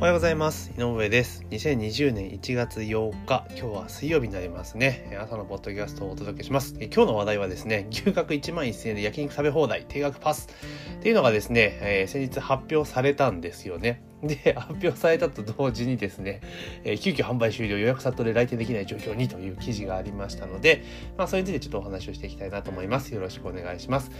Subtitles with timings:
[0.00, 0.72] おはようございます。
[0.78, 1.44] 井上です。
[1.50, 5.14] 2020年1月8日、今日は水曜日になりますね。
[5.20, 6.74] 朝のポッドキャストをお届けします。
[6.80, 10.48] 今日の話題はですね、牛角1万1000円で焼肉食べ放題、定額パス
[11.00, 14.02] っていうのがですね、えー、先日発表されたんですよね。
[14.22, 16.40] で、発表されたと同時にですね、
[16.84, 20.84] えー、急遽販売終了、予約殺到で来店できない状況にという記事がありましたので、
[21.16, 23.14] まあ、それについてちょっとお話をしていきたいなと思います。
[23.14, 24.10] よろしくお願いします。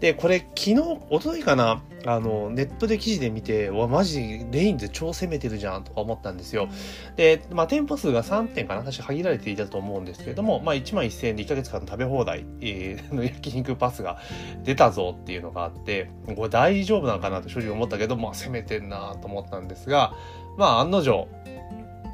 [0.00, 0.80] で、これ、昨日、
[1.10, 6.68] おとといかな、あの、ネットで記事で見て、わ、マジ、レインズ超攻めてるじゃんとか思ったんですよ。
[7.16, 14.18] で、まあ、店舗数が3店かな確か限られていたと思うんですけれども、まあ、1万1000円で1ヶ月間の食べ放題、えー、 の焼肉パスが
[14.62, 20.14] 出たぞっていうのがあって、これ大丈夫なのかなと正直思ったけど、まあ、攻めてんなと思ってたんですが、
[20.56, 21.28] まあ、案の定、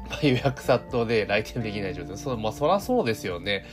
[0.09, 2.17] まあ、予約殺到で来店できない状態。
[2.17, 3.65] そまあ、そらそうですよね。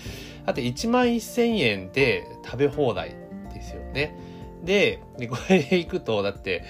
[0.46, 3.14] だって1万1000円で食べ放題
[3.52, 4.16] ですよね。
[4.64, 6.64] で、これで行くと、だって、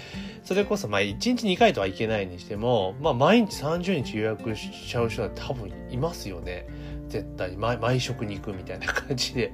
[0.44, 6.66] それこそ、まあ、1日2回とはいけないにしても、まあ、毎日30日予約しちゃう人は多分いますよね。
[7.08, 7.56] 絶対。
[7.56, 9.52] 毎毎食に行くみたいな感じで。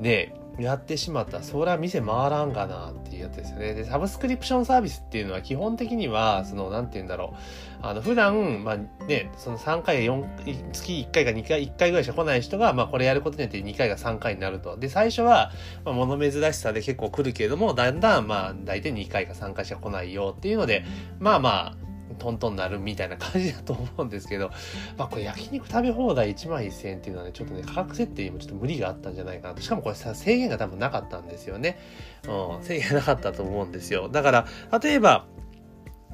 [0.00, 3.74] ねやってしまった、そりゃ店回らんがなっていうやつですよね。
[3.74, 7.86] で、サブスクリプションサービスっていうのは基本的には、その、なんて言うんだろう。
[7.86, 10.24] あの、普段、まあね、その3回、4、
[10.72, 14.76] 月1回か2回、1回ぐらいしか来ない人が、まあこれやることによって2回が3回になると。
[14.76, 15.52] で、最初は、
[15.84, 20.84] まあ物珍しさで結構来るけれども、だんだん、まあ大体2回か3回しか来ないよっていうので、
[21.20, 21.87] まあまあ、
[22.18, 24.50] トントンなるみたいな感じだと思うんですけど、
[24.96, 29.62] まあこれ焼肉食べ放題1万1000円っていうのはね、ちょっとね、価格設定にもちょっと無理があったんじゃないかなと。
[29.62, 31.78] しかもこれさ、制限が多分なかったんですよね。
[32.26, 34.08] うん、制限なかったと思うんですよ。
[34.08, 34.46] だから、
[34.82, 35.26] 例えば、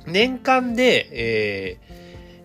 [0.06, 1.78] 年間で、え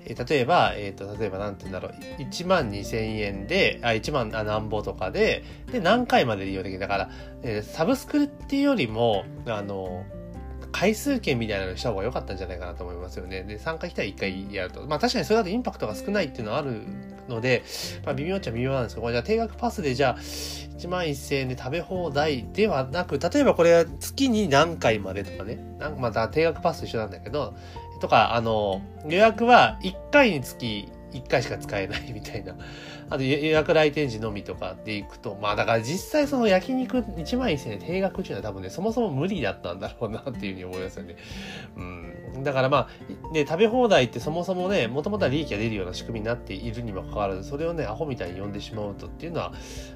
[0.05, 6.79] ー、例えば、えっ、ー、と、例えば、なんて言うんだろう、1万2千円で、あ、1万あなんぼとかで、で、何回まで利用できる。
[6.79, 7.09] だから、
[7.43, 10.05] えー、サブスクっていうよりも、あの、
[10.71, 13.43] 回数券みたいなのした方が良かったんじゃないかなと思いますよね。
[13.43, 14.85] で、3回来たら1回やると。
[14.87, 16.81] まあ確かにそれだとインパクトが少ないっていうのはある
[17.27, 17.63] ので、
[18.05, 27.55] まあ微妙っちゃ微妙なんですけど、じゃあ定額パスでじゃあ1万1000円で食べ放題ではなく、例えばこれは月に何回までとかね、なんまた定額パスと一緒なんだけど、
[27.99, 32.55] とか、あの、予約は1回につき1回しか使えないみたいな。
[33.09, 41.15] あと予約来店時のみとかで行くと、まあだから実際その焼肉1万1000円定額っていうのは多分ね、そもそも無理だったんだろうなっていうふうに思いますよね。
[41.75, 41.81] う
[42.39, 42.43] ん。
[42.43, 42.87] だからま
[43.29, 49.53] あ、ね、食べ放題ってそもそもね、もともとは利益が出るような仕組みになっているにもかかわらず、それをね、アホみたいに呼んでしまうとっていうのは、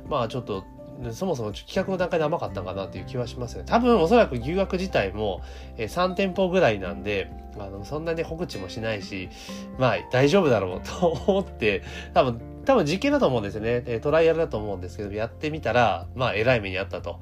[0.07, 0.63] まあちょっと、
[1.11, 3.63] そもそも企画の段階で甘かったんかなっていう気はしますね。
[3.65, 5.41] 多分おそらく牛学自体も、
[5.77, 9.29] えー、3店舗ぐらいなんで、あの、そんなに告知もしないし、
[9.77, 11.83] まあ大丈夫だろう と思って、
[12.13, 13.83] 多分、多分実験だと思うんですよね。
[13.85, 17.19] え、トライアルだと思うんですけど、やってみたら、まあ偉い目にあったと。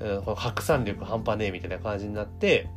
[0.00, 2.68] うん、この拡散力半端ねえみたいな感じになって、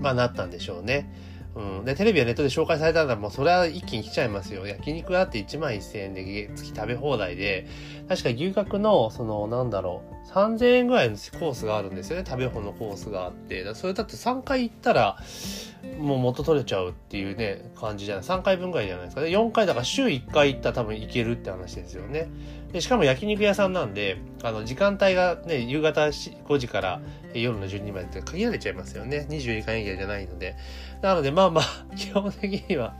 [0.00, 1.10] まあなったんでしょうね。
[1.54, 1.84] うん。
[1.84, 4.66] で、テレビやネットで紹介されたら、もうそれは一気に来ちゃいますよ。
[4.66, 7.66] 焼肉だって1万1000円で月食べ放題で、
[8.08, 12.24] 確か牛角の、その、なんだろう、3000円ぐらいのコースがあるんですよね。
[12.26, 13.74] 食べ放のコースがあって。
[13.74, 15.18] それだって3回行ったら、
[15.98, 18.24] もう元取れちゃうっていうね、感じじゃない。
[18.24, 19.28] 3回分ぐらいじゃないですかね。
[19.28, 22.28] 4回だから週1回行ったら多分行けるって話ですよね。
[22.72, 27.00] で、しかも焼肉屋さんなんで、あの、時間帯がね、夕方5時から
[27.32, 29.26] 夜の12時までって限られちゃいますよね。
[29.30, 30.56] 24時間営業じゃないので。
[31.02, 31.64] なので、まあまあ、
[31.96, 32.96] 基本的には、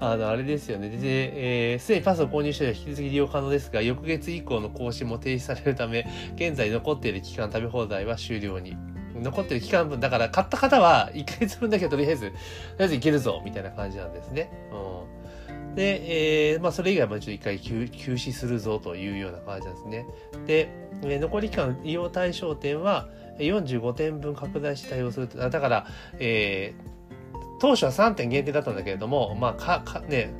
[0.00, 0.90] あの、あれですよね。
[0.90, 8.76] で、えー、すでにパスを購入している引き続き利用可能ですが、翌月以降の更新も停止されるため、現在残っている期間食べ放題は終了に。
[9.22, 12.36] 残ってる期間分、だから買った方は1ヶ月分だけとりあえず、とり
[12.80, 14.50] あえずいけるぞ、みたいな感じなんですね。
[14.70, 15.74] うん。
[15.74, 20.06] で、えー、まあそれ以外もちょっと一回休止するぞというような感じなんですね。
[20.46, 20.68] で、
[21.02, 23.08] えー、残り期間利用対象店は
[23.38, 25.86] 45店分拡大して対応するだから、
[26.18, 26.95] えー、
[27.58, 30.32] 当初は3点限定だったんだけれども、まあ、か、か、ね、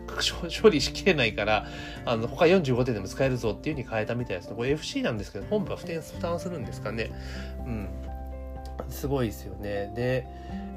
[0.63, 1.67] 処理 しきれないから、
[2.05, 4.57] あの、他45点でも使えるぞっていう風に変えたみたいですね。
[4.57, 5.87] これ FC なんですけど、本部は負
[6.21, 7.11] 担するんですかね。
[7.67, 7.89] うん。
[8.89, 9.93] すごいですよね。
[9.95, 10.27] で、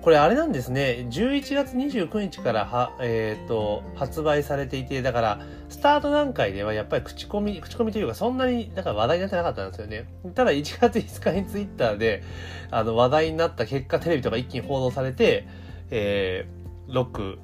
[0.01, 1.05] これあれなんですね。
[1.09, 10.05] 11月29日からは、えっ、ー、と、発売されていて、だから、スタート段階ではやっぱり口コミ、口コミというかそんなに、だから話題になってなかったんですよね。
[10.33, 12.23] ただ1月5日にツイッターで、
[12.71, 15.47] あの、話題になった結果、テレビとか一気に報道されて、
[15.91, 17.37] えー、6、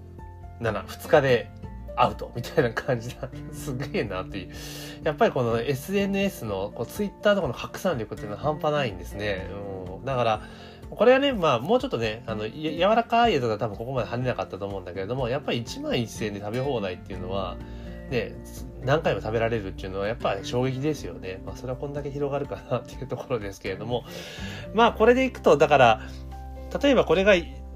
[0.61, 1.51] 7、2日で
[1.97, 3.29] アウトみたいな感じだ。
[3.51, 4.51] すげえなっていう。
[5.03, 9.47] やっぱりこの SNS の、こうツイッターとかの拡散力っていうのは半端ないんですね。
[9.97, 10.41] うん、だから、
[10.89, 17.57] これはね、まあ、もうちょっとね、あの、柔らかいやつが多分ここまで跳ねなかったと思うんだけれども、やっぱり1万1000円で食べ放題っていうのは、
[18.09, 18.35] ね、
[18.83, 21.41] 何回も食べられるっていうのはやっぱり衝撃ですよね。
[21.45, 24.03] まあ、それはこんだけ広がるかなっていうところですけれども、
[24.73, 26.01] まあ、これでいくと、だから、
[26.81, 27.33] 例えばこれが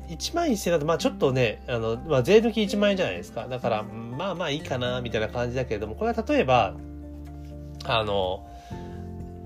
[0.10, 3.48] 1万1000円だと、まあちょっとね、あの、まあ税抜き1万円じゃないですか。
[3.48, 6.76] だから、まあまあいいかな、みたいな感じだけれども、これは例えば、
[7.86, 8.46] あの、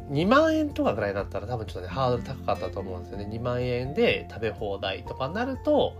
[0.09, 3.27] 2万円とかぐらいだったら多分ちょっとね、ハードル高かったと思うんですよね。
[3.29, 5.95] 2万円で食べ放題とかになると、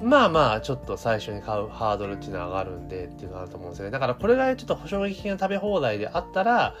[0.00, 3.90] まあまあ、ちょっと最初に買うハードルっていうのは上がるんでっていうのがあると思うんですよね。
[3.90, 6.74] だからこれがちょっと衝撃的な食べ放題であったら、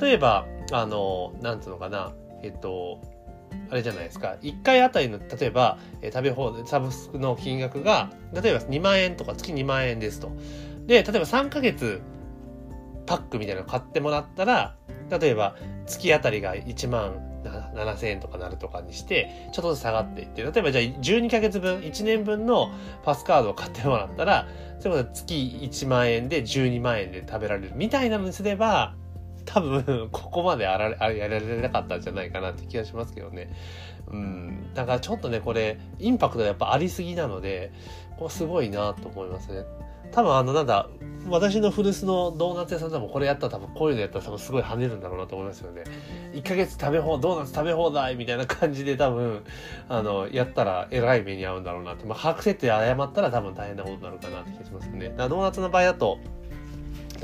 [0.00, 2.12] 例えば、あの、なんつうのかな、
[2.42, 3.00] えっと、
[3.70, 4.36] あれじゃないですか。
[4.42, 10.30] 1回あたりの、例えば、え食べ放題、サブスクの金額が、例えば2万円とか月2万円ですと。
[10.86, 12.00] で、例えば3ヶ月
[13.06, 14.76] パックみたいなの買ってもらったら、
[15.10, 15.56] 例えば
[15.86, 17.30] 月あたりが1万
[17.74, 22.70] 7000円とかなるとかにして、ちょっとずつ下がっていって、例えばじゃあ12ヶ月分、1年分の
[23.04, 24.48] パスカードを買ってもらったら、
[24.78, 28.94] それこそ月1万円で12万円で食べられるみたいなのにすれば、
[29.52, 33.50] 多分、ここまでやられやられなかったんじゃないかなって気がしますけどね。
[34.08, 34.72] うん。
[34.74, 37.72] だからちょっとね、これ、インパクトがやっぱありすぎなので、
[38.18, 39.64] これすごいなと思いますね。
[40.12, 40.88] 多分あの、なんだ、
[41.28, 45.84] 私の古巣のドーナツ屋さんでもこれやったら多分こういうのやったら多分すごい跳ねるんだろうなと思いますよね。
[46.32, 49.44] 1ヶ月食べ放、ドーナツ食べ放題みたいな感じで多分、
[49.88, 52.06] あの、やったらえらい目に遭うんだろうなって。
[52.06, 55.08] まあ、把握設定誤ったら多分大変なことになるかなって気がしますね。
[55.10, 56.18] だからドーナツの場合だと、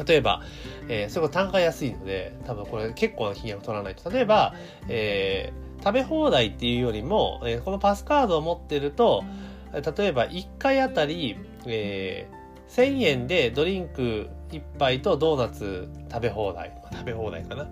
[0.04, 0.43] 例えば、
[0.88, 4.08] えー、それこそ単価安いので、多分これ結構な金額取らないと。
[4.10, 4.54] 例えば、
[4.88, 9.25] えー、食べ放題っていうよりも、えー、このパスカードを持ってると、
[9.72, 16.72] 例えば1回あたり、えー、1000円でドリンク1杯とドーナツ食べ放題。
[16.92, 17.69] 食べ放題かな。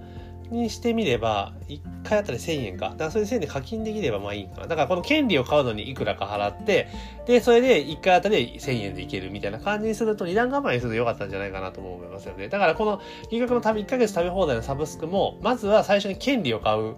[0.51, 2.91] にしてみれば、1回あたり1000円か。
[2.91, 4.67] だからそれで1000円で課金できればまあいいかな。
[4.67, 6.89] だからこの権利を買うのにいくらか払って、
[7.27, 12.49] で、それで1回あたり1000円でいけるみたいな感じにすると、二段構えにすると良かったんじゃないかなと思いますよね。
[12.49, 13.01] だからこの、
[13.31, 16.97] 金額のため1ヶ月食べ放題のサブスクも、まずは最初に権利を買う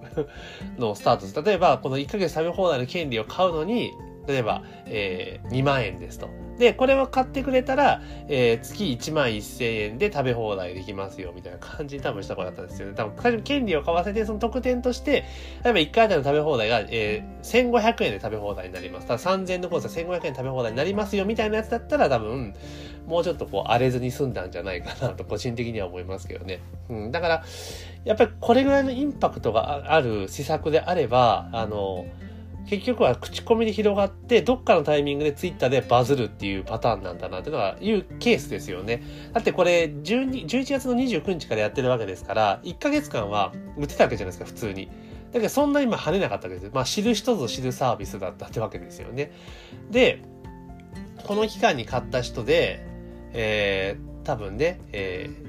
[0.78, 1.42] のをスタートする。
[1.44, 3.92] 例えば、この1ヶ月食べ放題の権利を買うのに、
[4.26, 6.28] 例えば、えー、2万円ですと。
[6.58, 12.94] で、これを買ってくれたら、えー、月1万1000円で食べ放題できますよ、みたいな感じに多分した子だったんですよね。
[12.94, 15.24] 多分、最初権利を買わせて、その特典として、
[15.64, 19.06] 例えば1回あたりの食べ放題が、えー、1500円で食べ放題になります。
[19.06, 22.54] ただ3000円のコースは1500円食べ放題になりますよ、みたいなやつだったら多分、
[23.06, 26.60] もうちょっとこう荒れずに済んだんじゃないかなと 個人的には思いますけどね。
[26.88, 27.44] うん、だから、
[28.04, 32.06] やっぱりこれぐらいのインパクトがある施策であれば、あの、
[32.66, 39.02] 結局は口コミで広がって、どっかのタイミングでツイッターでバズるっていうパターンなんだなっていう、ケースですよね。
[39.32, 44.86] だってこれ12、11月の29日からやってるわけですから、1ヶ月間は売ってたわけじゃないですか、普通に。
[45.32, 46.70] だけどそんな今跳ねなかったわけです。
[46.74, 49.30] まあ知る人ぞ知るサービスだったってわけですよね。
[49.90, 50.22] で、
[51.24, 52.84] この期間に買った人で、
[53.32, 55.45] えー、多分ね、えー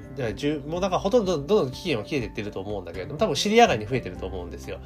[0.67, 4.79] もうなんかほとんどどんどん期限は切れてってると思うんだけれども、多分知り上がりに増えてると思うんですよ。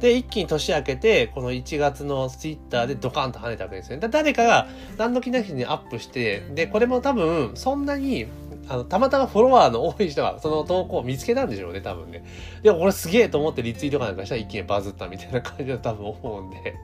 [0.00, 4.08] で、一気に年明けて、この1月のツイッターでドカンと跳ねたわけですよね。
[4.08, 4.66] 誰かが
[4.98, 8.26] 何の気なしにアップして、で、これも多分そんなに
[8.68, 12.24] あの、たまたまフォロワーの多い人がその投稿を見つけたんでしょうね、多分ね。
[12.62, 16.74] でもこれすげえと思ってリツイートかなんかしたら一気にバズったみたいな感じだと多分思うんで。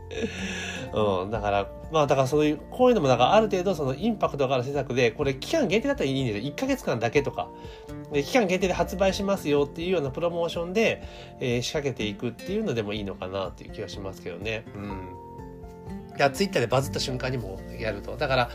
[0.95, 6.53] うん、だから、まあだからそういう、こういうのもだかある程度そのインパクトがある施策で、これ期間限定だったらいいんですよ。
[6.53, 7.49] 1ヶ月間だけとか。
[8.13, 11.03] で、期間限定で発売しますよっていうようなプロモーションで、
[11.41, 14.65] えー、仕掛けていくっていうのでもいいのかなっていう気がしますけどね。
[14.77, 15.23] うん。
[16.17, 18.17] いや、ツイッターでバズった瞬間にもやると。
[18.17, 18.51] だから、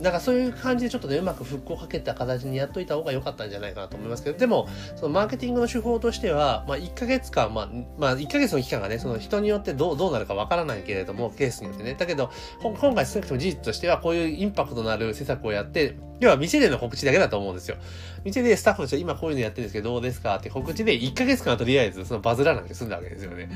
[0.00, 11.94] なんかそういう感じでちょっとね、うまく復興かけた形にやっといた方が良かったんじゃないかなと思いますけど、でも、そのマーケティングの手法としては、まあ1ヶ月間、まあ、まあ1ヶ月の期間がね、その人によってどう、どうなるかわからないけれども、ケースによってね。
[11.98, 17.76] だけど、今回少なくとも事実としては、こういうインパクトのある施策をやって、要は店での告知だけだと思うんですよ。
[18.24, 23.50] 店でスタッフとして今こういうのやってるんですけど、どうですかって告知で1ヶ月間はとりあえずそのバズらなくて済んだわけですよね。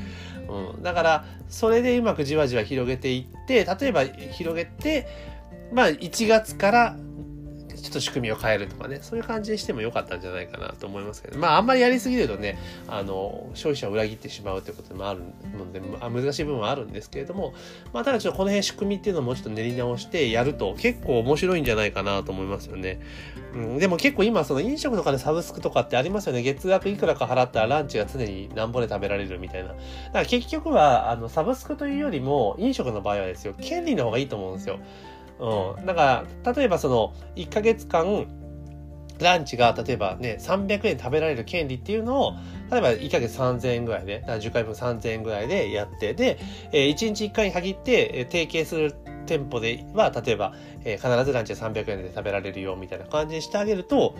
[0.47, 0.83] うん。
[0.83, 5.07] だから、それでうまくじわじわ広げていって、例えば広げて、
[5.71, 6.95] まあ1月から
[7.81, 15.21] ちょっと仕組みを変えるとかね、そういう感じにしてもよかったんじゃないかなと思いますけど、まああんまりやりすぎるとね、あの、消費者を裏切ってしまうってこともある
[15.57, 17.53] ので、あ難しい部分はあるんですけれども、
[17.91, 23.01] まあただちょっとこの辺仕組みっていうのもちょっと練り直してやると結構面白いんじゃないかなと思いますよね。
[23.55, 26.43] うん、でも結構今その飲食とかでサブスクとかってありますよね。
[26.43, 29.69] 月額いくらか払ったらランチが常になんぼで食べられるみたいな。
[29.69, 29.79] だか
[30.19, 34.79] ら結局は、あの、サブスクというよりも飲食の場合はですよ、権利の方がいいと思うんですよ。
[35.41, 35.85] うん。
[35.85, 38.27] だから、例えばその、1ヶ月間、
[39.19, 42.33] ランチが例えばね、300円食べられる権利っていうのを、
[42.71, 46.39] 例えば1ヶ月3000円ぐらいで、10回分3000円ぐらいでやって、で、
[46.71, 54.15] えー、1日1回に限って、提携する、店舗では、例えば、えー、必ずランチは300円で食べられるよみたいな感じにしてあげると、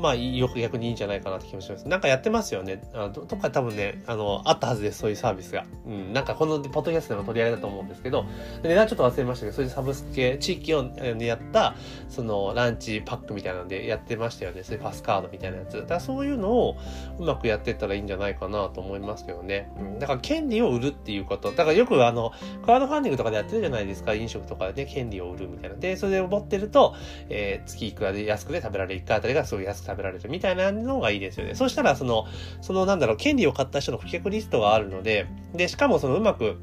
[0.00, 1.86] まあ、よく逆にいいんじゃないかなって気もします。
[1.86, 2.82] なんかやってますよね。
[2.94, 5.66] あのどっか多分ね、あの、あったはずです、そういうサービスが。
[5.86, 8.24] うん、なんかこのポッドキャストでも取り上げたと思うんですけど、
[8.62, 11.74] 値段ちょっと忘れましたけど、そういうサブスク、地域をやった、
[12.08, 14.62] その、ランチパックみたいなのでやってましたよね。
[14.62, 15.76] そういうパスカードみたいなやつ。
[15.76, 16.76] だからそういうのを
[17.18, 19.70] うまくやってったらいいんじゃないかなと思いますけどね。
[19.78, 21.50] うん、だから権利を売るっていうこと。
[21.50, 24.14] だからよくあの、クラウドファンディングとかでやってるじゃないですか。
[24.14, 25.76] 飲食とかで、権利を売るみたいな。
[25.76, 26.94] で、それで持ってると、
[27.28, 29.00] えー、月いくらで安くで食べられる。
[29.02, 31.54] 1回あたりがすごい安く食べられるみたいなのがいいですよね。
[31.54, 32.26] そしたら、その、
[32.60, 36.56] そのなんだろう、権利を買った人の顧客リストがあるので、で、しかもそのうまく、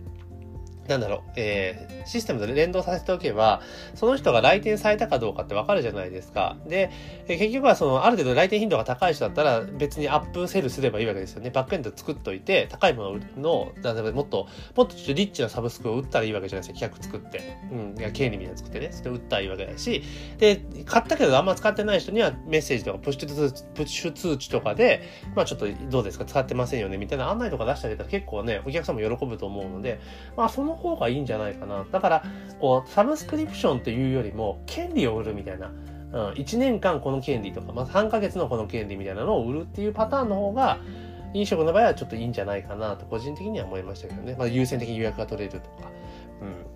[0.87, 3.61] なんだろう、えー、システムと連動させておけば、
[3.95, 6.57] その人が来店されたかどうかってわかるじゃないですか。
[6.67, 6.89] で、
[7.27, 11.49] えー、結局はその、ある程度来店頻度が高い人だったら、別にアップセルすればいいわけですよね。
[11.49, 16.87] バックエンド作っといて、高いものの、例えばもっと、もっとちょっとリッチなサブスクを売ったらいいわけじゃないですか。
[16.89, 17.57] 企画作って。
[17.71, 17.99] うん。
[17.99, 18.89] いや、経理みたいな作ってね。
[18.91, 20.03] それ売ったらいいわけだし、
[20.37, 25.03] で、買ったけどあんま使ってない人にはメッセージとかプッシュ通知、プッシュ通知とかで、
[25.35, 26.25] まあちょっとどうですか？
[26.25, 29.99] 使ってませんよねみたいな案内とか出してあげたら結構ね、お客さんも喜ぶと思うので、
[30.35, 31.85] まあその方がいいんじゃないかな。
[31.91, 32.23] だから、
[32.59, 35.71] こう、サブスクリプションっていうよりも、権利を売るみたいな。
[36.13, 40.77] うん、1年間この権利とか、まあ、3ヶ月のこの権利みたいなのを売るっていうパターンの方が、
[41.33, 44.35] 飲食の場合はちょっといいんじゃないかなと個人的には思いましたけどね。
[44.37, 45.91] まあ、優先的に予約が取れるとか。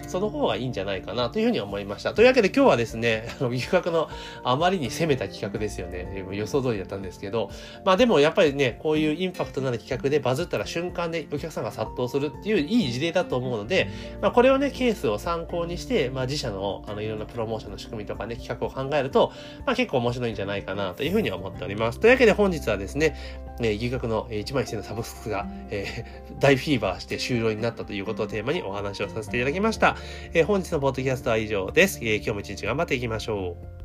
[0.01, 2.13] うん、その方がいいんじゃないかなというふうに思いました。
[2.13, 4.10] というわけで今日はですね、 あの、企画の
[4.44, 6.25] あまりに攻めた企画ですよね。
[6.32, 7.50] 予想通りだったんですけど、
[7.86, 13.88] まあでもやっぱりね、こういうインパクトのある企画でバズったら瞬間でお客さんが殺到するっていういい事例だと思うので、
[14.22, 19.32] まあこれをね、ケースを参考にして、まあ自社のあのいろんなプロモーションの仕組みとかね、企画を考えると、
[19.65, 22.00] まあ結構面白いんじゃないかなというふうに思っております。
[22.00, 23.15] というわけで本日はですね、
[23.60, 29.98] えね、牛角の1万1000のサブスクが、えー、大フィーバーして終了になったということをテーマにお話をさせていただきだきました。
[30.34, 32.00] えー、本日のポッドキャストは以上です。
[32.01, 33.81] えー、今日も一日頑張っていきましょう。